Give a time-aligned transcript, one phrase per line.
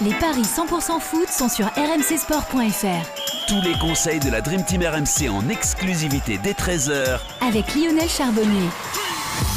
[0.00, 3.48] Les paris 100% foot sont sur rmcsport.fr.
[3.48, 8.68] Tous les conseils de la Dream Team RMC en exclusivité dès 13h Avec Lionel Charbonnier.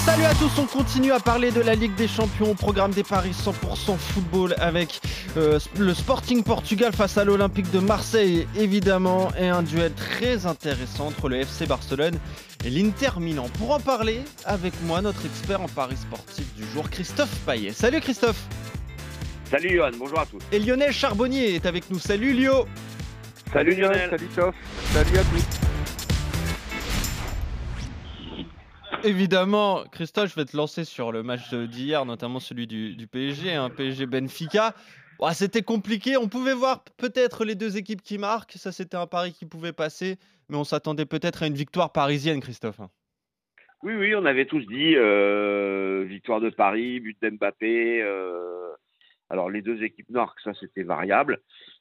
[0.03, 3.03] Salut à tous, on continue à parler de la Ligue des Champions, au programme des
[3.03, 4.99] paris 100% football avec
[5.37, 11.09] euh, le Sporting Portugal face à l'Olympique de Marseille évidemment et un duel très intéressant
[11.09, 12.17] entre le FC Barcelone
[12.65, 13.47] et l'Inter Milan.
[13.59, 17.73] Pour en parler avec moi, notre expert en paris sportif du jour, Christophe Payet.
[17.73, 18.47] Salut Christophe
[19.51, 20.39] Salut Johan, bonjour à tous.
[20.53, 21.99] Et Lionel Charbonnier est avec nous.
[21.99, 22.65] Salut Lio
[23.51, 24.55] Salut Lionel Salut Toff
[24.93, 25.59] Salut à tous
[29.03, 33.51] Évidemment, Christophe, je vais te lancer sur le match d'hier, notamment celui du, du PSG,
[33.51, 34.73] un PSG Benfica.
[35.33, 39.33] C'était compliqué, on pouvait voir peut-être les deux équipes qui marquent, ça c'était un pari
[39.33, 40.15] qui pouvait passer,
[40.47, 42.79] mais on s'attendait peut-être à une victoire parisienne, Christophe.
[43.83, 48.01] Oui, oui, on avait tous dit euh, victoire de Paris, but d'Mbappé.
[48.01, 48.61] Euh,
[49.31, 51.39] alors les deux équipes nord, ça c'était variable.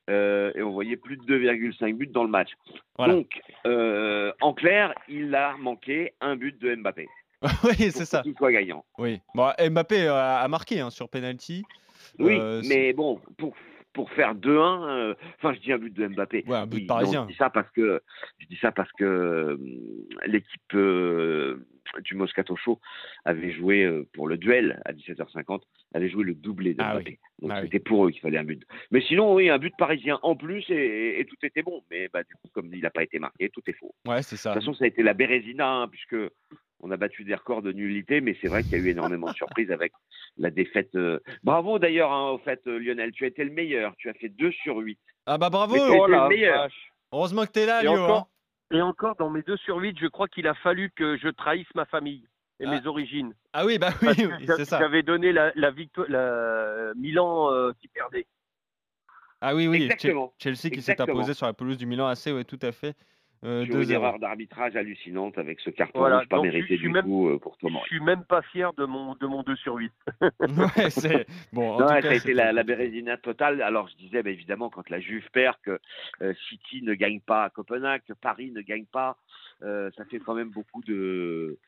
[0.08, 2.50] Euh, et on voyait plus de 2,5 buts dans le match.
[2.96, 3.14] Voilà.
[3.14, 7.06] Donc, euh, en clair, il a manqué un but de Mbappé.
[7.64, 8.22] oui, c'est ça.
[8.22, 8.84] Qu'il soit gagnant.
[8.98, 9.20] Oui.
[9.34, 11.64] Bon, Mbappé a, a marqué hein, sur penalty.
[12.18, 13.54] Oui, Euh, mais bon, pour,
[13.92, 16.44] pour faire 2-1, euh, enfin, je dis un but de Mbappé.
[16.46, 17.22] Ouais, un but Oui, parisien.
[17.22, 18.00] non, je dis ça parce que
[18.38, 19.56] je dis ça parce que euh,
[20.26, 21.66] l'équipe euh,
[22.04, 22.78] du Moscato Show
[23.24, 25.62] avait joué pour le duel à 17h50,
[25.94, 27.18] avait joué le doublé de Ah Mbappé.
[27.42, 27.62] Donc Ah oui.
[27.64, 28.62] c'était pour eux qu'il fallait un but.
[28.92, 31.82] Mais sinon, oui, un but parisien en plus et, et tout était bon.
[31.90, 33.92] Mais bah, du coup, comme il n'a pas été marqué, tout est faux.
[34.06, 34.50] Ouais, c'est ça.
[34.50, 36.16] De toute façon, ça a été la Bérésina, hein, puisque
[36.80, 39.28] on a battu des records de nullité, mais c'est vrai qu'il y a eu énormément
[39.30, 39.92] de surprises avec
[40.36, 40.94] la défaite.
[40.94, 41.20] euh.
[41.44, 43.94] Bravo d'ailleurs, hein, au fait, euh, Lionel, tu as été le meilleur.
[43.98, 44.98] Tu as fait 2 sur 8.
[45.26, 46.58] Ah bah bravo tu Oh étais la le meilleur.
[46.62, 46.92] vache.
[47.12, 47.92] Heureusement que t'es là, Et Lio.
[47.92, 48.28] encore,
[48.72, 48.76] hein.
[48.76, 51.66] et encore, dans mes 2 sur 8, je crois qu'il a fallu que je trahisse
[51.74, 52.24] ma famille
[52.60, 52.70] et Ah.
[52.70, 53.34] mes origines.
[53.52, 54.78] Ah oui, bah oui, oui, c'est ça.
[54.78, 58.26] J'avais donné la, la victoire, la Milan euh, qui perdait.
[59.40, 60.34] Ah oui, oui, Exactement.
[60.38, 62.94] Chelsea qui s'est imposé sur la pelouse du Milan AC, ouais, tout à fait.
[63.42, 63.92] Euh, Sur une 2-0.
[63.92, 67.04] erreur d'arbitrage hallucinante avec ce carton Voilà, rouge pas je- mérité je suis du même-
[67.06, 67.86] tout euh, pour Je Tomori.
[67.88, 69.90] suis même pas fier de mon, de mon 2 sur 8.
[70.40, 71.70] ouais, c'est bon.
[71.72, 73.62] En Non, tout ça cas, a été c'était la, la totale.
[73.62, 75.78] Alors, je disais, bah, évidemment, quand la Juve perd, que
[76.20, 79.16] euh, City ne gagne pas à Copenhague, que Paris ne gagne pas,
[79.62, 81.58] euh, ça fait quand même beaucoup de,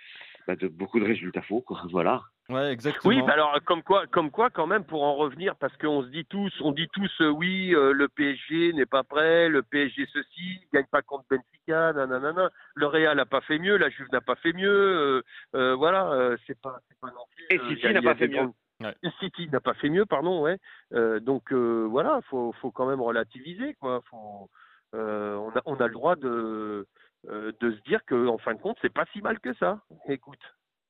[0.46, 1.62] bah, de beaucoup de résultats faux.
[1.62, 1.80] Quoi.
[1.90, 2.20] Voilà.
[2.52, 3.14] Ouais, exactement.
[3.14, 6.08] Oui, bah alors comme quoi, comme quoi quand même pour en revenir, parce qu'on se
[6.08, 10.06] dit tous, on dit tous euh, oui, euh, le PSG n'est pas prêt, le PSG
[10.12, 12.50] ceci, il gagne pas contre Benfica, nanana.
[12.74, 15.22] Le Real n'a pas fait mieux, la Juve n'a pas fait mieux, euh,
[15.54, 17.46] euh, voilà, euh, c'est pas, c'est pas non plus.
[17.50, 18.50] Et City n'a pas fait mieux.
[18.80, 18.94] Ouais.
[19.20, 20.58] City n'a pas fait mieux, pardon, ouais.
[20.92, 24.02] Euh, donc euh, voilà, faut, faut quand même relativiser, quoi.
[24.10, 24.50] Faut,
[24.94, 26.86] euh, on a, on a le droit de,
[27.28, 29.80] euh, de se dire que en fin de compte, c'est pas si mal que ça.
[30.08, 30.40] Écoute.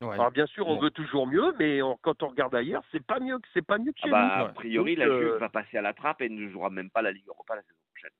[0.02, 0.14] Ouais.
[0.14, 0.80] Alors bien sûr, on Bon.
[0.82, 3.78] veut toujours mieux, mais on- quand on regarde ailleurs, c'est pas mieux que c'est pas
[3.78, 4.50] mieux que Ah chez bah, Ouais.
[4.50, 6.90] A priori, Donc, la euh, Juve va passer à la trappe et ne jouera même
[6.90, 8.10] pas la Ligue Europa la saison prochaine.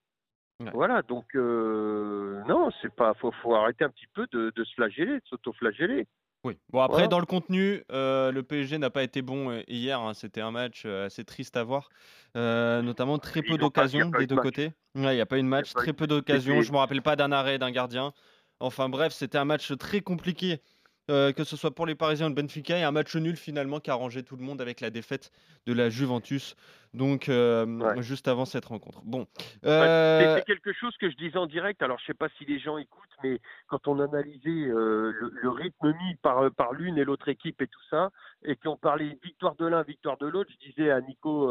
[0.60, 0.70] nous.
[0.72, 4.75] Voilà, donc euh, non, c'est pas, faut, faut arrêter un petit peu de, de se
[4.75, 6.06] flageller, de s'auto-flageller.
[6.44, 6.59] Oui.
[6.70, 7.09] Bon, après, Voilà.
[7.09, 10.00] dans le contenu, euh, le PSG n'a pas été bon euh, hier.
[10.00, 10.12] hein.
[10.12, 11.88] C'était un match euh, assez triste à voir.
[12.37, 14.44] Euh, notamment très peu d'occasions des de deux match.
[14.44, 14.72] côtés.
[14.97, 16.60] Ouais, il n'y a pas eu de match, très peu d'occasions.
[16.62, 18.12] Je me rappelle pas d'un arrêt d'un gardien.
[18.59, 20.60] Enfin bref, c'était un match très compliqué,
[21.11, 23.81] euh, que ce soit pour les Parisiens ou le Benfica, et un match nul finalement
[23.81, 25.33] qui a arrangé tout le monde avec la défaite
[25.67, 26.55] de la Juventus.
[26.95, 28.03] Donc euh, Ouais.
[28.03, 29.01] juste avant cette rencontre.
[29.05, 29.27] Bon.
[29.65, 31.81] Euh, C'est quelque chose que je disais en direct.
[31.83, 35.49] Alors, je sais pas si les gens écoutent, mais quand on analysait euh, le, le
[35.51, 38.11] rythme mis par, par l'une et l'autre équipe et tout ça,
[38.45, 41.51] et qu'on parlait victoire de l'un, victoire de l'autre, je disais à Nico,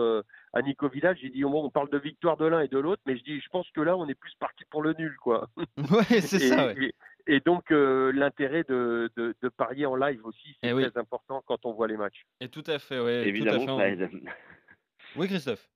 [0.54, 3.18] à Nico Village, j'ai dit, on parle de victoire de l'un et de l'autre, mais
[3.18, 5.50] je dis, je pense que là, on est plus parti pour le nul, quoi.
[5.78, 6.68] ouais, c'est ça.
[6.68, 6.76] ouais.
[6.84, 6.96] et-
[7.32, 10.90] et donc, euh, l'intérêt de, de, de parier en live aussi, c'est Eh oui.
[10.90, 12.24] très important quand on voit les matchs.
[12.40, 13.84] Et tout à fait, tout à évidemment, fait.
[13.84, 14.10] ça aide.
[15.18, 15.68] Oui, Christophe.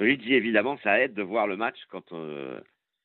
[0.00, 2.58] Oui, je dis évidemment, ça aide de voir le match quand, euh,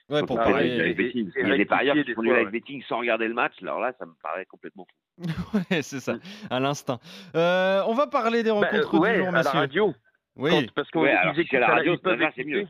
[0.10, 0.90] Ouais, quand pour parier.
[0.90, 1.30] et- betting.
[1.36, 3.54] et Il y a des parieurs qui font du live betting sans regarder le match.
[3.62, 4.96] Alors là, ça me paraît complètement fou.
[5.72, 6.16] Ouais, c'est ça,
[6.50, 7.00] à l'instant.
[7.36, 9.94] Euh, on va parler des Bah, rencontres euh, ouais, du jour, à la radio.
[10.36, 11.12] Oui, Quand- parce qu'on Ouais,
[11.50, 12.44] c'est à la radio, c'est écouter.
[12.46, 12.68] mieux.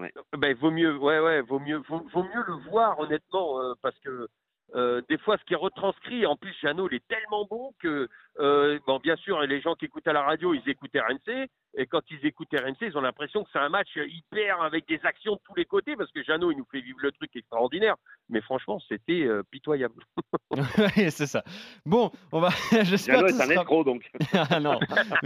[0.00, 0.12] Ouais.
[0.38, 4.28] Ben, vaut mieux, ouais, vaut mieux, vaut mieux le voir honnêtement, euh, parce que
[4.74, 8.08] euh, des fois, ce qui est retranscrit, en plus, Jeannot, il est tellement bon que,
[8.38, 11.46] euh, bon, bien sûr, les gens qui écoutent à la radio, ils écoutent RNC,
[11.76, 14.98] et quand ils écoutent RNC, ils ont l'impression que c'est un match hyper avec des
[15.04, 17.94] actions de tous les côtés, parce que Jeannot, il nous fait vivre le truc extraordinaire.
[18.28, 20.02] Mais franchement, c'était euh, pitoyable.
[20.96, 21.44] Ouais, c'est ça.
[21.86, 22.48] Bon, on va.
[22.82, 24.10] Jeannot est un sera- escroc, donc.
[24.32, 24.80] ah non,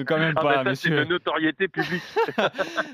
[0.07, 2.03] quand même Ah, pas, ben, ça, c'est de notoriété publique.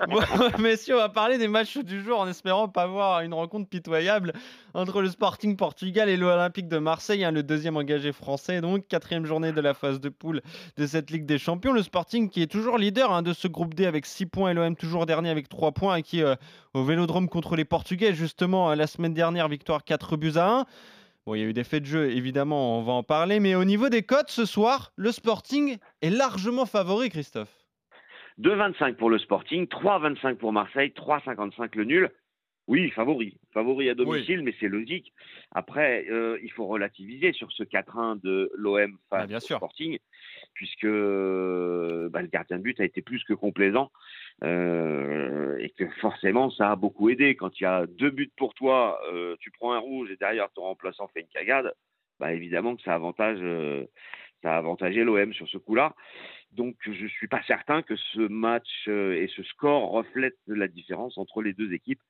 [0.08, 0.20] Bon,
[0.60, 4.32] messieurs, on va parler des matchs du jour en espérant pas voir une rencontre pitoyable
[4.74, 9.26] entre le Sporting Portugal et l'Olympique de Marseille, hein, le deuxième engagé français, donc quatrième
[9.26, 10.40] journée de la phase de poule
[10.76, 11.72] de cette Ligue des Champions.
[11.72, 14.54] Le Sporting qui est toujours leader hein, de ce groupe D avec 6 points et
[14.54, 16.22] l'OM toujours dernier avec 3 points et qui,
[16.74, 20.66] au Vélodrome contre les Portugais, justement, la semaine dernière, victoire 4 buts à 1.
[21.26, 23.54] Bon, il y a eu des faits de jeu, évidemment, on va en parler, mais
[23.54, 27.54] au niveau des cotes ce soir, le Sporting est largement favori, Christophe.
[28.40, 32.10] 2,25 pour le Sporting, 3,25 pour Marseille, 3,55 le nul.
[32.70, 33.36] Oui, favori.
[33.52, 35.12] Favori à domicile, mais c'est logique.
[35.50, 39.98] Après, euh, il faut relativiser sur ce 4-1 de l'OM face au Sporting,
[40.54, 43.90] puisque euh, bah, le gardien de but a été plus que complaisant.
[44.44, 47.34] Euh, et que forcément, ça a beaucoup aidé.
[47.34, 49.00] Quand il y a deux buts pour toi,
[49.40, 51.74] tu prends un rouge et derrière ton remplaçant fait une cagade,
[52.20, 53.40] bah, évidemment que ça avantage,
[54.42, 55.94] ça a avantagé l'OM sur ce coup-là.
[56.52, 60.68] Donc je ne suis pas certain que ce match euh, et ce score reflètent la
[60.68, 62.02] différence entre les deux équipes.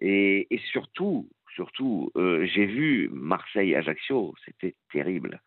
[0.00, 5.40] Et, surtout, surtout, euh, j'ai vu Marseille-Ajaccio, c'était terrible.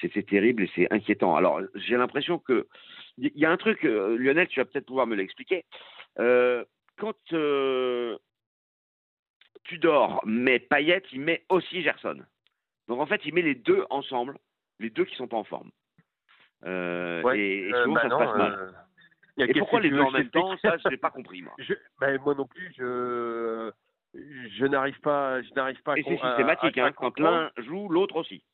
[0.00, 1.36] C'était terrible et c'est inquiétant.
[1.36, 2.66] Alors j'ai l'impression que
[3.18, 5.64] il y a un truc, euh, Lionel, tu vas peut-être pouvoir me l'expliquer.
[6.16, 7.14] quand
[9.64, 12.22] tu dors, mais Payet, il met aussi Gerson.
[12.88, 14.38] Donc en fait, il met les deux ensemble,
[14.84, 15.70] les deux qui sont pas en forme.
[16.64, 18.52] Euh, et, euh, souvent, bah ça se passe mal.
[19.38, 20.56] Euh, et pourquoi les deux en même temps?
[20.58, 21.54] Ça, je n'ai pas compris, moi.
[22.00, 23.72] Ben, moi non plus, je,
[24.14, 25.96] je n'arrive pas, je n'arrive pas.
[25.98, 28.44] Et c'est systématique, hein, quand l'un joue, l'autre aussi.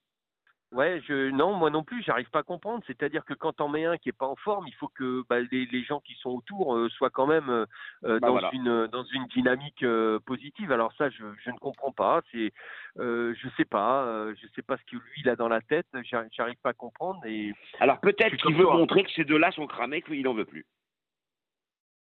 [0.72, 2.84] Ouais, je non, moi non plus, j'arrive pas à comprendre.
[2.86, 5.40] C'est-à-dire que quand on met un qui est pas en forme, il faut que bah,
[5.40, 7.66] les, les, gens qui sont autour euh, soient quand même euh,
[8.04, 9.84] euh, bah, dans une dans une dynamique
[10.26, 10.70] positive.
[10.70, 12.22] Alors ça, je, je ne comprends pas.
[12.30, 12.52] C'est
[12.96, 15.88] je sais pas, je sais pas ce que lui il a dans la tête.
[16.04, 17.20] J'arrive pas à comprendre.
[17.26, 20.66] Et alors peut-être qu'il veut montrer que ces deux-là sont cramés, qu'il en veut plus.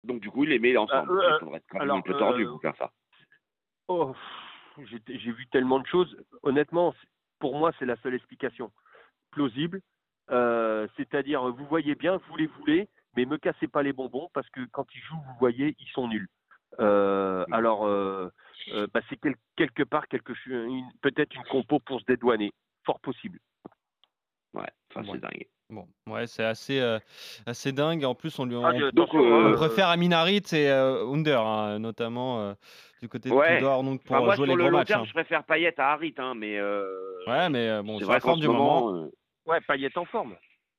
[0.04, 1.22] Donc du coup, il les met ensemble.
[1.22, 2.90] il faudrait être quand même un peu tordu pour faire ça.
[3.88, 4.14] Oh,
[4.78, 6.16] j'ai vu tellement de choses.
[6.42, 6.94] Honnêtement,
[7.44, 8.72] pour moi, c'est la seule explication
[9.30, 9.82] plausible.
[10.30, 14.48] Euh, c'est-à-dire, vous voyez bien, vous les voulez, mais me cassez pas les bonbons parce
[14.48, 16.26] que quand ils jouent, vous voyez, ils sont nuls.
[16.80, 18.30] Euh, alors, euh,
[18.94, 19.20] bah, c'est
[19.56, 20.32] quelque part quelque
[21.02, 22.50] peut-être une compo pour se dédouaner,
[22.86, 23.38] fort possible.
[24.54, 25.46] Ouais, ça c'est dingue.
[25.74, 26.80] Bon, ouais, c'est assez,
[27.46, 28.04] assez dingue.
[28.04, 32.54] En plus, on lui on, préfère Aminarit et Under, hein, notamment
[33.04, 33.60] du côté de ouais.
[33.60, 36.58] donc pour moi, jouer les le long terme, je préfère Payet à Harit, hein, mais.
[36.58, 36.86] Euh...
[37.26, 38.86] Ouais, mais euh, bon, c'est la forme du moment.
[38.86, 39.04] moment.
[39.04, 39.10] Euh...
[39.44, 40.34] Ouais, Payet en forme.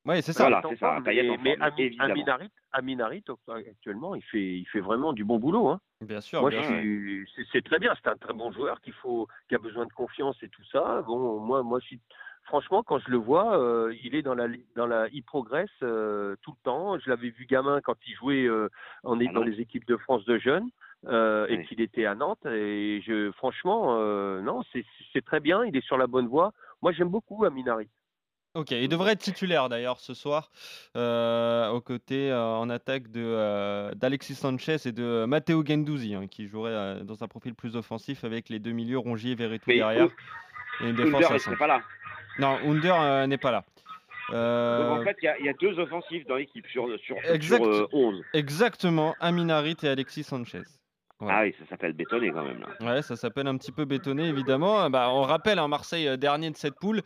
[0.06, 0.44] Ouais, c'est ça.
[0.44, 1.00] Voilà, c'est ça.
[1.06, 1.56] Mais, mais
[2.00, 5.68] Aminarit, Aminarit, actuellement, il fait, il fait vraiment du bon boulot.
[5.68, 5.80] Hein.
[6.02, 6.42] Bien sûr.
[6.42, 6.62] Moi, bien
[7.52, 7.94] c'est très bien.
[7.96, 11.04] C'est un très bon joueur qu'il faut, qui a besoin de confiance et tout ça.
[11.06, 12.02] Bon, moi, moi, je suis
[12.46, 16.36] franchement, quand je le vois, euh, il est dans la, dans la, il progresse euh,
[16.42, 16.98] tout le temps.
[17.00, 18.70] Je l'avais vu gamin quand il jouait euh,
[19.04, 20.70] en, ah dans les équipes de France de jeunes.
[21.08, 22.46] Euh, et qu'il était à Nantes.
[22.48, 24.64] Et je, franchement, euh, non,
[25.14, 25.64] c'est très bien.
[25.64, 26.52] Il est sur la bonne voie.
[26.82, 27.88] Moi, j'aime beaucoup Aminari.
[28.56, 30.50] Ok, il devrait être titulaire d'ailleurs ce soir
[30.96, 37.22] euh, aux côtés en attaque d'Alexis Sanchez et de Matteo Gendouzi hein, qui jouerait dans
[37.22, 40.08] un profil plus offensif avec les deux milieux Rongier et Verretou derrière.
[40.82, 41.82] Et une défense n'est pas là.
[42.40, 43.64] Non, Under n'est pas là.
[44.30, 48.24] Donc en fait, il y, a deux offensifs dans l'équipe sur, sur, sur 11.
[48.34, 50.64] Exactement, Aminarit et Alexis Sanchez.
[51.22, 52.60] Ah oui, ça s'appelle bétonné quand même.
[52.60, 52.96] Là.
[52.96, 54.90] Ouais, ça s'appelle un petit peu bétonné évidemment.
[54.90, 57.02] Bah, on rappelle, hein, Marseille euh, dernier de cette poule,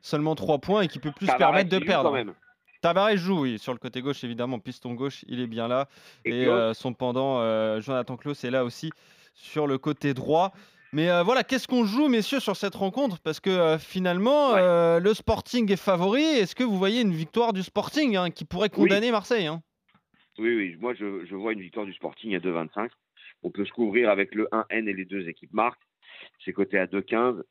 [0.00, 2.10] seulement 3 points et qui peut plus se permettre de perdre.
[2.10, 2.34] Quand même.
[2.80, 5.88] Tavares joue, oui, sur le côté gauche évidemment, piston gauche, il est bien là.
[6.24, 8.90] Et, euh, son pendant, euh, Jonathan Klaus, est là aussi
[9.34, 10.52] sur le côté droit.
[10.92, 13.20] Mais voilà, qu'est-ce qu'on joue, messieurs, sur cette rencontre?
[13.20, 14.56] Parce que finalement,
[14.98, 16.22] le Sporting est favori.
[16.22, 19.62] Est-ce que vous voyez une victoire du Sporting hein, qui pourrait condamner Marseille hein?
[20.38, 22.90] Oui, oui, moi je, je, vois une victoire du Sporting à 2,25.
[23.42, 25.82] On peut se couvrir avec le 1N et les deux équipes marques.
[26.44, 27.42] C'est coté à 2,15.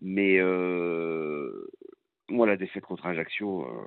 [0.00, 1.68] Mais euh,
[2.28, 3.86] moi, la défaite contre Ajaccio, euh,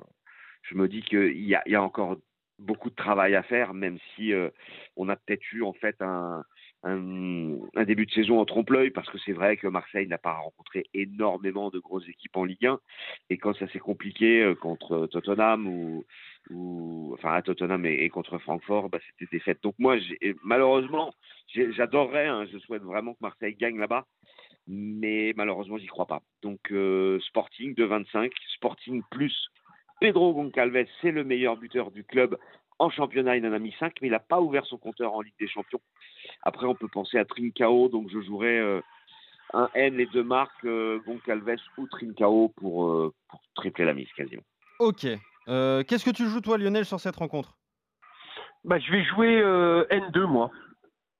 [0.62, 2.18] je me dis qu'il y, y a, encore
[2.60, 4.50] beaucoup de travail à faire, même si euh,
[4.96, 6.44] on a peut-être eu en fait un,
[6.82, 10.84] un, début de saison en trompe-l'œil, parce que c'est vrai que Marseille n'a pas rencontré
[10.94, 12.80] énormément de grosses équipes en Ligue 1,
[13.30, 16.04] et quand ça s'est compliqué euh, contre Tottenham ou,
[17.14, 19.62] enfin à Tottenham et, contre Francfort, bah, c'était défaite.
[19.62, 19.96] Donc moi,
[20.42, 21.12] malheureusement,
[21.54, 24.06] j'adorerais, hein, je souhaite vraiment que Marseille gagne là-bas,
[24.66, 26.22] mais malheureusement, j'y crois pas.
[26.42, 29.50] Donc euh, Sporting de 25, Sporting plus
[30.00, 32.36] Pedro Goncalves, c'est le meilleur buteur du club
[32.80, 35.20] en championnat, il en a mis 5, mais il n'a pas ouvert son compteur en
[35.20, 35.82] Ligue des Champions.
[36.42, 38.80] Après, on peut penser à Trincao, donc je jouerai euh,
[39.52, 44.10] un N et deux marques, euh, Goncalves ou Trincao pour, euh, pour tripler la mise
[44.16, 44.42] quasiment.
[44.78, 45.06] Ok.
[45.46, 47.58] Qu'est-ce que tu joues toi, Lionel, sur cette rencontre?
[48.64, 49.42] Bah, Je vais jouer
[49.90, 50.50] N2, moi.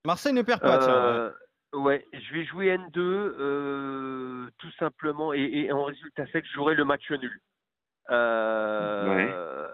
[0.07, 1.33] Marseille ne perd pas, tiens.
[1.73, 6.85] Ouais, je vais jouer N2 tout simplement et, et en résultat sec, je jouerai le
[6.85, 7.41] match nul.
[8.11, 9.67] Euh,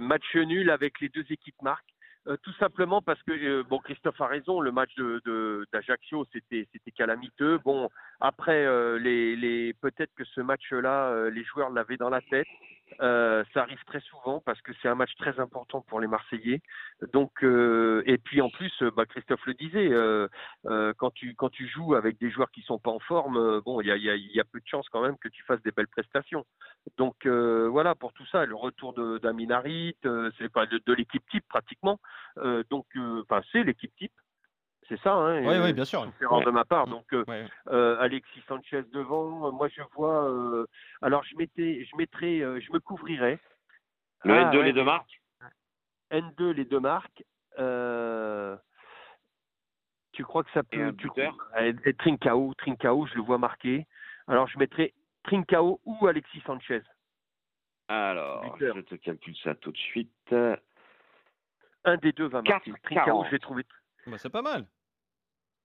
[0.00, 1.84] Match nul avec les deux équipes marques.
[2.28, 6.68] Euh, tout simplement parce que euh, bon Christophe a raison, le match de d'Ajaccio c'était
[6.72, 7.58] c'était calamiteux.
[7.64, 7.88] Bon
[8.20, 12.46] après euh, les, les peut-être que ce match-là les joueurs l'avaient dans la tête.
[12.98, 16.60] Ça arrive très souvent parce que c'est un match très important pour les Marseillais.
[17.12, 19.90] Donc et puis en plus bah, Christophe le disait
[20.96, 23.88] quand tu quand tu joues avec des joueurs qui sont pas en forme, bon il
[23.88, 25.72] y a, y, a, y a peu de chances quand même que tu fasses des
[25.72, 26.44] belles prestations.
[26.96, 29.96] Donc voilà pour tout ça le retour d'Aminarit,
[30.38, 31.98] c'est pas de, de l'équipe type pratiquement.
[32.38, 34.12] Euh, donc, euh, enfin, c'est l'équipe type.
[34.88, 36.06] C'est ça, hein, Oui, oui, bien sûr.
[36.06, 36.86] Différent de ma part.
[36.86, 39.52] Donc, euh, Alexis Sanchez devant.
[39.52, 40.66] Moi, je vois.
[41.02, 43.38] alors, je mettais, je mettrais, je me couvrirais.
[44.24, 45.20] Le N2, les deux marques.
[46.10, 47.22] N2, les deux marques.
[50.12, 50.94] tu crois que ça peut.
[50.96, 51.08] Tu
[51.84, 53.86] et Trincao, Trincao, je le vois marqué.
[54.26, 56.82] Alors, je mettrais Trincao ou Alexis Sanchez.
[57.88, 60.34] Alors, je te calcule ça tout de suite
[61.88, 62.72] un des deux va marquer.
[62.82, 63.64] Trincao, je l'ai trouvé.
[64.06, 64.66] Bah, c'est pas mal.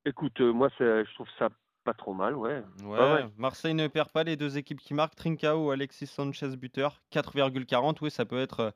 [0.05, 1.49] Écoute, euh, moi, je trouve ça
[1.83, 2.63] pas trop mal, ouais.
[2.83, 5.15] Ouais, Marseille ne perd pas les deux équipes qui marquent.
[5.15, 7.97] Trincao ou Alexis Sanchez buteur, 4,40.
[8.01, 8.71] Oui, ça peut être euh,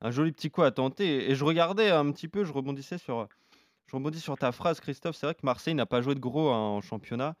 [0.00, 1.30] un joli petit coup à tenter.
[1.30, 3.28] Et je regardais un petit peu, je rebondissais sur,
[3.86, 5.16] je rebondis sur ta phrase, Christophe.
[5.16, 7.36] C'est vrai que Marseille n'a pas joué de gros hein, en championnat.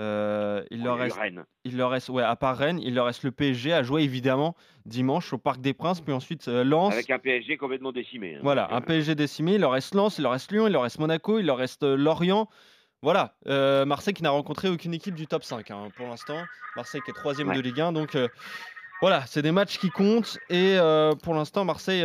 [0.00, 1.16] Euh, il, leur reste,
[1.64, 4.56] il leur reste, ouais, à part Rennes, il leur reste le PSG à jouer évidemment
[4.86, 6.92] dimanche au Parc des Princes, puis ensuite euh, Lens.
[6.92, 8.34] Avec un PSG complètement décimé.
[8.34, 8.40] Hein.
[8.42, 9.54] voilà, un PSG décimé.
[9.54, 11.84] Il leur reste Lens, il leur reste Lyon, il leur reste Monaco, il leur reste
[11.84, 12.48] euh, Lorient.
[13.02, 13.36] Voilà,
[13.84, 16.42] Marseille qui n'a rencontré aucune équipe du top 5 hein, pour l'instant.
[16.74, 18.16] Marseille qui est troisième de Ligue 1, donc
[19.02, 20.78] voilà, c'est des matchs qui comptent et
[21.22, 22.02] pour l'instant Marseille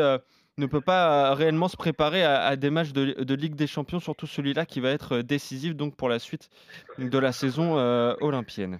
[0.60, 4.28] ne peut pas euh, réellement se préparer à, des matchs de, Ligue des Champions, surtout
[4.28, 6.50] celui-là qui va être euh, décisif donc pour la suite
[6.98, 8.80] de la saison euh, olympienne.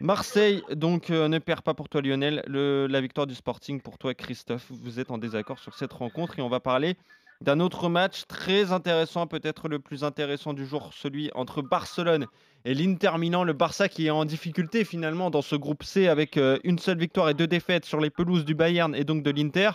[0.00, 4.66] Marseille donc ne perd pas pour toi Lionel, la victoire du Sporting pour toi Christophe.
[4.70, 6.96] Vous êtes en désaccord sur cette rencontre et on va parler
[7.40, 12.26] d'un autre match très intéressant, peut-être le plus intéressant du jour, celui entre Barcelone
[12.64, 13.42] et l'Inter Milan.
[13.42, 17.28] Le Barça qui est en difficulté finalement dans ce groupe C avec une seule victoire
[17.28, 19.70] et deux défaites sur les pelouses du Bayern et donc de l'Inter.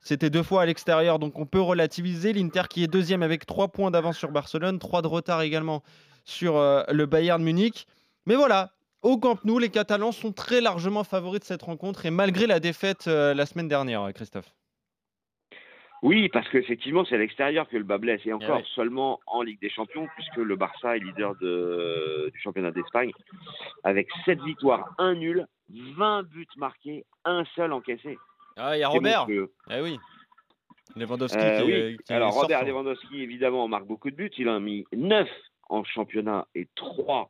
[0.00, 2.32] C'était deux fois à l'extérieur, donc on peut relativiser.
[2.32, 5.82] L'Inter qui est deuxième avec trois points d'avance sur Barcelone, trois de retard également
[6.24, 7.86] sur euh, le Bayern Munich.
[8.26, 8.70] Mais voilà,
[9.02, 12.60] au Camp Nou, les Catalans sont très largement favoris de cette rencontre et malgré la
[12.60, 14.54] défaite euh, la semaine dernière, Christophe.
[16.02, 19.60] Oui, parce qu'effectivement, c'est à l'extérieur que le bas blesse, et encore seulement en Ligue
[19.60, 23.10] des Champions, puisque le Barça est leader de, du championnat d'Espagne,
[23.82, 28.16] avec 7 victoires, 1 nul, 20 buts marqués, un seul encaissé.
[28.58, 29.26] Ah, il y a Robert.
[29.28, 29.98] Eh oui.
[30.96, 34.30] Lewandowski euh, Alors, Robert Lewandowski, évidemment, marque beaucoup de buts.
[34.36, 35.28] Il a mis 9
[35.68, 37.28] en championnat et 3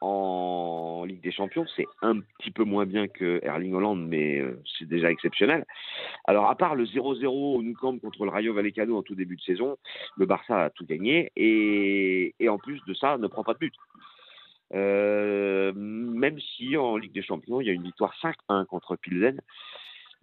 [0.00, 1.64] en Ligue des Champions.
[1.76, 5.64] C'est un petit peu moins bien que Erling Holland, mais euh, c'est déjà exceptionnel.
[6.24, 9.36] Alors, à part le 0-0 au Nou Camp contre le Rayo Vallecano en tout début
[9.36, 9.76] de saison,
[10.16, 13.74] le Barça a tout gagné et, en plus de ça, ne prend pas de but.
[14.74, 19.40] Euh, même si en Ligue des Champions, il y a une victoire 5-1 contre Pilsen.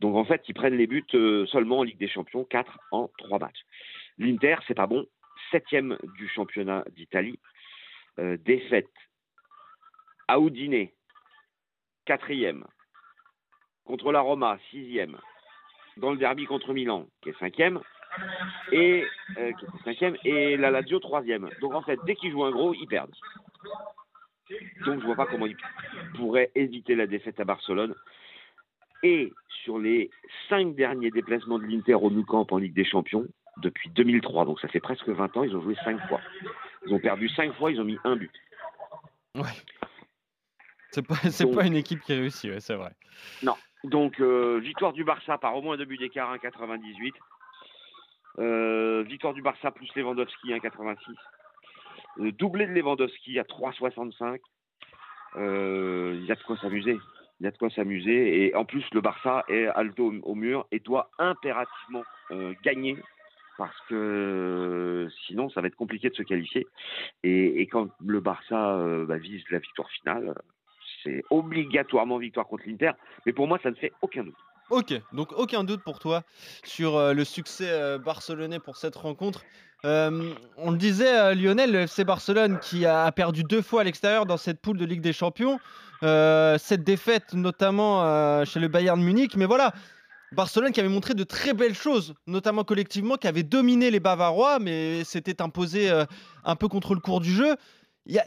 [0.01, 3.09] Donc en fait, ils prennent les buts euh, seulement en Ligue des Champions, 4 en
[3.19, 3.61] 3 matchs.
[4.17, 5.05] L'Inter, c'est pas bon,
[5.51, 7.39] septième du championnat d'Italie,
[8.17, 8.89] euh, défaite
[10.27, 10.89] à Udine,
[12.05, 12.65] quatrième,
[13.85, 15.17] contre la Roma, sixième,
[15.97, 17.79] dans le derby contre Milan, qui est cinquième,
[18.71, 19.05] et
[19.37, 19.51] euh,
[19.83, 21.47] cinquième, et la Lazio troisième.
[21.61, 23.15] Donc en fait, dès qu'ils jouent un gros, ils perdent.
[24.83, 25.57] Donc je vois pas comment ils
[26.15, 27.93] pourraient éviter la défaite à Barcelone.
[29.03, 30.09] Et sur les
[30.49, 33.25] cinq derniers déplacements de l'Inter au Nou Camp en Ligue des Champions,
[33.57, 36.21] depuis 2003, donc ça fait presque 20 ans, ils ont joué cinq fois.
[36.85, 38.31] Ils ont perdu cinq fois, ils ont mis un but.
[39.35, 39.43] Ouais.
[40.91, 41.15] C'est pas,
[41.55, 42.91] pas une équipe qui réussit, c'est vrai.
[43.43, 43.55] Non.
[43.83, 47.13] Donc, euh, victoire du Barça par au moins deux buts d'écart, 1,98.
[48.39, 50.97] Euh, victoire du Barça plus Lewandowski, 1,86.
[52.19, 54.39] Euh, doublé de Lewandowski à 3,65.
[55.37, 56.97] Euh, il y a de quoi s'amuser
[57.41, 58.45] il y a de quoi s'amuser.
[58.45, 62.97] Et en plus, le Barça est alto au, mur et doit impérativement euh, gagner
[63.57, 66.67] parce que euh, sinon, ça va être compliqué de se qualifier.
[67.23, 70.35] Et, quand le Barça euh, bah, vise la victoire finale,
[71.03, 72.91] c'est obligatoirement victoire contre l'Inter.
[73.25, 74.35] Mais pour moi, ça ne fait aucun doute.
[74.69, 76.23] Ok, donc aucun doute pour toi
[76.63, 79.43] sur le succès barcelonais pour cette rencontre.
[79.83, 84.37] On le disait, Lionel, le FC Barcelone qui a perdu deux fois à l'extérieur dans
[84.37, 85.59] cette poule de Ligue des Champions.
[86.03, 89.35] Euh, cette défaite notamment euh, chez le Bayern Munich.
[89.35, 89.73] Mais voilà,
[90.31, 94.59] Barcelone qui avait montré de très belles choses, notamment collectivement, qui avait dominé les Bavarois,
[94.59, 96.05] mais s'était imposé euh,
[96.43, 97.55] un peu contre le cours du jeu.
[98.07, 98.19] Il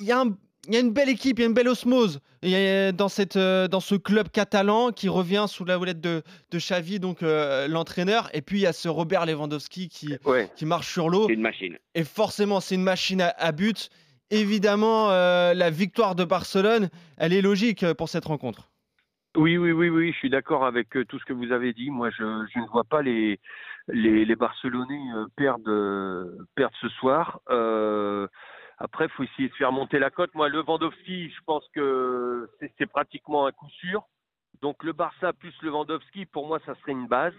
[0.00, 0.24] y a,
[0.68, 2.92] il y a une belle équipe, il y a une belle osmose il y a,
[2.92, 7.00] dans, cette, euh, dans ce club catalan qui revient sous la houlette de, de Xavi,
[7.00, 8.28] donc euh, l'entraîneur.
[8.32, 10.16] Et puis il y a ce Robert Lewandowski qui,
[10.56, 11.26] qui marche sur l'eau.
[11.26, 11.78] C'est une machine.
[11.94, 13.90] Et forcément, c'est une machine à, but.
[14.30, 18.68] Évidemment, euh, la victoire de Barcelone, elle est logique pour cette rencontre.
[19.36, 21.90] Oui, oui, oui, oui, je suis d'accord avec tout ce que vous avez dit.
[21.90, 23.40] Moi, je, je ne vois pas les,
[23.88, 25.00] les, les Barcelonais
[25.36, 27.40] perdre, perdre ce soir.
[27.50, 28.26] Euh,
[28.78, 30.34] après, il faut essayer de faire monter la cote.
[30.34, 34.04] Moi, Lewandowski, je pense que c'est pratiquement un coup sûr.
[34.62, 37.34] Donc le Barça plus Lewandowski, pour moi, ça serait une base.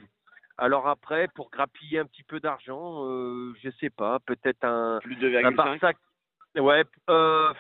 [0.58, 5.16] Alors après, pour grappiller un petit peu d'argent, euh, je sais pas, peut-être un, plus
[5.16, 5.92] de un Barça.
[6.58, 6.84] Ouais.
[7.10, 7.54] Euh,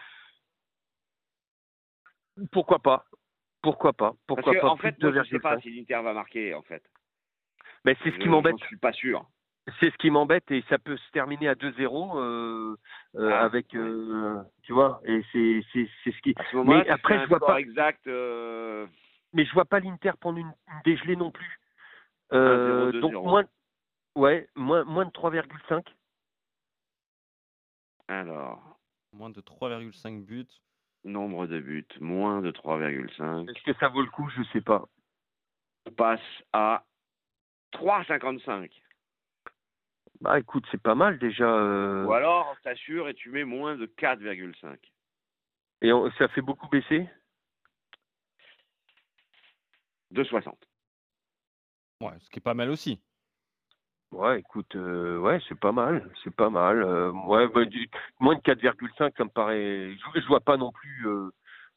[2.52, 3.06] pourquoi pas
[3.62, 6.54] Pourquoi pas Pourquoi Parce pas En fait, je ne sais pas si l'Inter va marquer,
[6.54, 6.84] en fait.
[7.86, 8.56] Mais c'est ce qui m'embête.
[8.60, 9.26] Je suis pas sûr.
[9.80, 12.76] C'est ce qui m'embête et ça peut se terminer à 2-0 euh,
[13.16, 16.34] euh, ah, avec, euh, tu vois, et c'est c'est ce qui.
[16.38, 18.06] À ce mais après, je vois pas exact.
[19.34, 20.52] Mais je vois pas l'Inter prendre une,
[20.86, 21.60] dégelée non plus.
[22.32, 23.46] donc moins,
[24.16, 25.84] ouais, moins moins de 3,5.
[28.08, 28.70] Alors.
[29.14, 30.48] Moins de 3,5 buts.
[31.06, 33.50] Nombre de buts, moins de 3,5.
[33.50, 34.30] Est-ce que ça vaut le coup?
[34.36, 34.86] Je sais pas.
[35.86, 36.20] On passe
[36.52, 36.84] à
[37.74, 38.70] 3,55.
[40.22, 41.46] Bah écoute, c'est pas mal déjà.
[41.46, 42.06] Euh.
[42.06, 44.78] Ou alors, t'assures et tu mets moins de 4,5.
[45.82, 47.08] Et ça fait beaucoup baisser?
[50.12, 50.54] 2,60.
[52.02, 53.00] Ouais, ce qui est pas mal aussi.
[54.12, 56.82] Ouais, écoute, euh, ouais, c'est pas mal, c'est pas mal.
[56.82, 57.62] Euh, ouais, bah,
[58.20, 59.92] moins de 4,5, ça me paraît.
[59.92, 61.08] Je, je vois pas non plus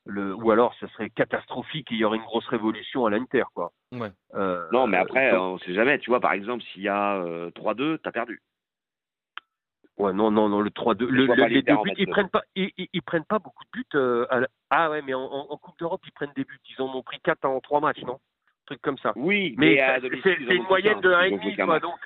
[0.05, 0.35] le.
[0.35, 3.73] Ou alors, ça serait catastrophique et il y aurait une grosse révolution à l'Inter, quoi.
[3.93, 4.11] Ouais.
[4.35, 5.99] Euh, non, mais après, on sait jamais.
[5.99, 8.41] Tu vois, par exemple, s'il y a 3-2, euh, t'as perdu.
[9.99, 11.07] Ouais, non, non, non, le 3-2.
[11.07, 13.87] Le, les deux buts, ils prennent pas, ils, ils, prennent pas beaucoup de buts.
[13.95, 14.27] Euh,
[14.71, 16.59] ah ouais, mais en, en Coupe d'Europe, ils prennent des buts.
[16.71, 18.15] Ils en ont pris 4 en 3 matchs, non?
[18.15, 19.13] Un truc comme ça.
[19.17, 19.79] Oui, mais,
[20.23, 21.79] c'est une moyenne de 1,5, quoi.
[21.79, 22.01] Donc,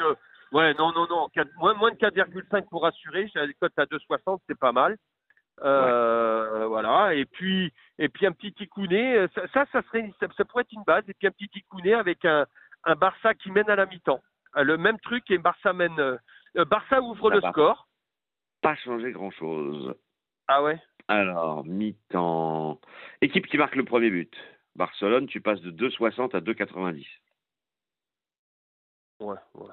[0.52, 1.28] ouais, non, non, non.
[1.58, 3.30] moins, moins de 4,5 pour assurer.
[3.32, 4.96] J'ai la cote à 2,60, c'est pas mal.
[5.62, 7.14] Euh, Voilà.
[7.14, 10.85] Et puis, et puis un petit ticounet, euh, ça, ça, serait, ça, pourrait être une
[10.85, 11.04] base.
[11.09, 12.46] Et puis un petit ticounet avec un,
[12.85, 14.20] un Barça qui mène à la mi-temps.
[14.57, 15.98] Euh, le même truc et Barça mène.
[15.98, 17.88] Euh, Barça ouvre le score.
[18.62, 19.94] Pas changé grand-chose.
[20.48, 20.81] Ah ouais?
[21.09, 22.81] Alors mi-temps.
[23.20, 24.35] Équipe qui marque le premier but.
[24.74, 27.07] Barcelone, tu passes de 2,60 à 2,90.
[29.20, 29.66] Ouais, ouais.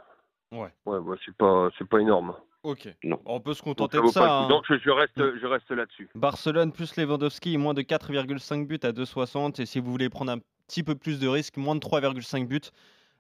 [0.52, 0.70] Ouais.
[0.86, 2.36] Ouais, bah, c'est pas, c'est pas énorme.
[2.64, 2.88] Ok.
[3.04, 3.20] Non.
[3.26, 4.40] On peut se contenter de ça.
[4.40, 4.48] Hein.
[4.48, 6.10] Donc je, reste, je reste là-dessus.
[6.16, 9.62] Barcelone plus Lewandowski, moins de 4,5 buts à 2,60.
[9.62, 12.62] Et si vous voulez prendre un petit peu plus de risque, moins de 3,5 buts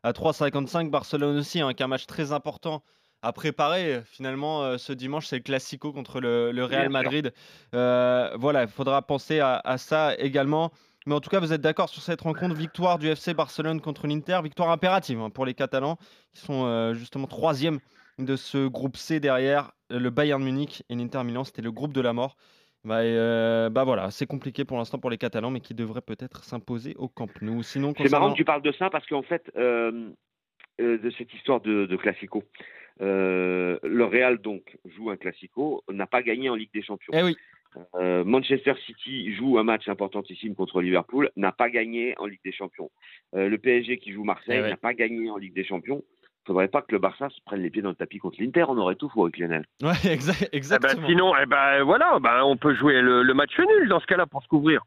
[0.03, 0.89] à 3,55.
[0.89, 2.83] Barcelone aussi, hein, qui a un match très important
[3.21, 4.01] à préparer.
[4.05, 7.33] Finalement, euh, ce dimanche, c'est le Classico contre le, Real Madrid.
[7.73, 10.71] Euh, voilà, il faudra penser à, ça également.
[11.05, 12.55] Mais en tout cas, vous êtes d'accord sur cette rencontre.
[12.55, 14.39] Victoire du FC Barcelone contre l'Inter.
[14.41, 15.97] Victoire impérative hein, pour les Catalans,
[16.33, 17.79] qui sont euh, justement troisième
[18.19, 21.43] de ce groupe C derrière le Bayern Munich et l'Inter Milan.
[21.43, 22.35] C'était le groupe de la mort.
[22.83, 26.43] Bah, euh, bah voilà, c'est compliqué pour l'instant pour les Catalans, mais qui devraient peut-être
[26.43, 27.63] s'imposer au Camp Nou.
[27.63, 30.09] Sinon, c'est marrant que tu parles de ça parce qu'en fait, euh,
[30.81, 32.43] euh, de cette histoire de, de classico,
[32.99, 37.13] le Real donc joue un classico, n'a pas gagné en Ligue des Champions.
[37.15, 37.37] Eh oui.
[37.95, 42.91] Manchester City joue un match importantissime contre Liverpool, n'a pas gagné en Ligue des Champions.
[43.31, 46.03] le PSG qui joue Marseille eh n'a pas gagné en Ligue des Champions
[46.45, 48.77] faudrait pas que le Barça se prenne les pieds dans le tapis contre l'Inter, on
[48.77, 49.65] aurait tout fou avec Lionel.
[49.81, 50.49] Ouais, exactement.
[50.53, 54.05] Eh ben, sinon, eh ben, voilà, ben, on peut jouer le, match nul dans ce
[54.05, 54.81] cas-là pour se couvrir.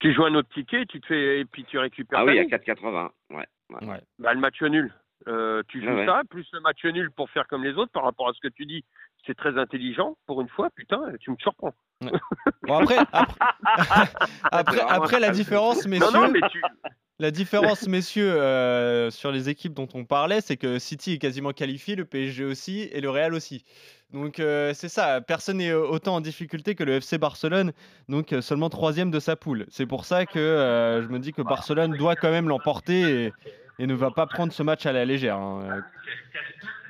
[0.00, 2.20] Tu joues un autre ticket, tu te fais, et puis tu récupères.
[2.20, 3.10] Ah oui, à 4,80.
[3.30, 3.36] Ouais,
[3.70, 4.00] ouais.
[4.18, 4.92] Ben, le match nul.
[5.28, 8.28] Euh, tu joues ça, plus le match nul pour faire comme les autres par rapport
[8.28, 8.84] à ce que tu dis.
[9.24, 11.72] C'est très intelligent pour une fois, putain, tu me surprends.
[12.62, 12.96] Bon, après,
[14.50, 16.06] après, après, la différence, messieurs.
[16.12, 16.60] Non, non, mais tu...
[17.22, 21.52] La différence, messieurs, euh, sur les équipes dont on parlait, c'est que City est quasiment
[21.52, 23.64] qualifié, le PSG aussi et le Real aussi.
[24.12, 27.70] Donc euh, c'est ça, personne n'est autant en difficulté que le FC Barcelone,
[28.08, 29.66] donc euh, seulement troisième de sa poule.
[29.68, 33.30] C'est pour ça que je me dis que Barcelone doit quand même l'emporter
[33.78, 35.36] et, ne va pas prendre ce match à la légère.
[35.36, 35.84] Hein.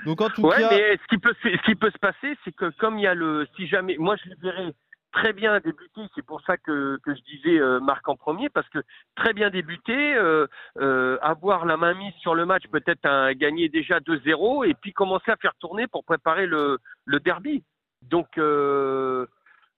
[0.06, 2.70] Donc en tout cas, mais ce qui peut, ce qui peut se passer, c'est que
[2.78, 4.72] comme il y a le, si jamais, moi je verrais
[5.12, 6.00] très bien débuté.
[6.14, 8.80] C'est pour ça que, que je disais euh, Marc en premier, parce que
[9.14, 10.46] très bien débuté, euh,
[10.78, 15.30] euh, avoir la main mise sur le match, peut-être gagner déjà 2-0, et puis commencer
[15.30, 17.62] à faire tourner pour préparer le, le derby.
[18.02, 18.38] Donc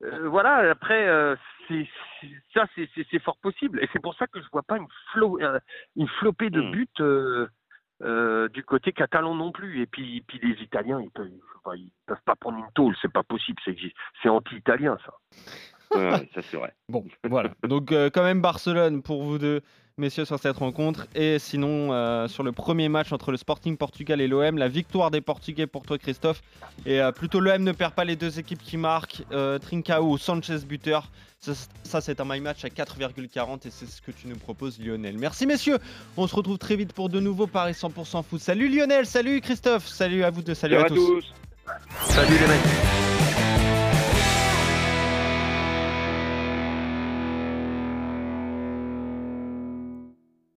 [0.00, 1.36] voilà, après,
[1.68, 1.86] c'est,
[2.52, 3.82] ça, c'est, fort possible.
[3.82, 5.38] Et c'est pour ça que je vois pas une, flo,
[5.96, 6.70] une flopée de hmm.
[6.70, 7.48] buts.
[8.02, 9.80] Euh, du côté catalan non plus.
[9.80, 11.30] Et puis, puis les Italiens, ils peuvent,
[12.06, 13.60] peuvent pas prendre une tôle, c'est pas possible,
[14.22, 15.14] c'est anti-italien ça.
[15.94, 16.72] Ouais, ça c'est vrai.
[16.88, 17.50] Bon, voilà.
[17.66, 19.62] Donc euh, quand même Barcelone pour vous deux,
[19.96, 21.06] messieurs, sur cette rencontre.
[21.14, 25.10] Et sinon, euh, sur le premier match entre le Sporting Portugal et l'OM, la victoire
[25.10, 26.42] des Portugais pour toi, Christophe.
[26.86, 29.22] Et euh, plutôt l'OM ne perd pas les deux équipes qui marquent.
[29.32, 31.10] Euh, Trincao ou Sanchez buteur.
[31.38, 34.80] Ça, ça, c'est un my match à 4,40 et c'est ce que tu nous proposes,
[34.80, 35.18] Lionel.
[35.18, 35.78] Merci, messieurs.
[36.16, 38.40] On se retrouve très vite pour de nouveaux Paris 100% foot.
[38.40, 41.34] Salut Lionel, salut Christophe, salut à vous deux, salut à tous.
[42.06, 43.23] Salut les mecs.